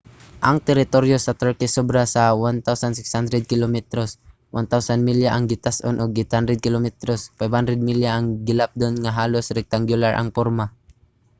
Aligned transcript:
ang 0.47 0.57
teritoryo 0.67 1.15
sa 1.21 1.37
turkey 1.41 1.69
sobra 1.75 2.03
sa 2.15 2.23
1,600 2.33 3.45
kilometros 3.51 4.11
1000 4.49 5.07
milya 5.07 5.29
ang 5.33 5.43
gitas-on 5.51 5.95
ug 6.03 6.09
800 6.09 6.65
kilometros 6.65 7.21
500 7.39 7.87
milya 7.87 8.09
ang 8.13 8.25
gilapdon 8.47 8.93
nga 9.03 9.11
halos 9.19 9.47
rectangular 9.57 10.11
ang 10.15 10.27
porma 10.35 10.65